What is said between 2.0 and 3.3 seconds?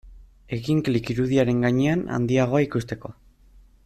handiagoa ikusteko.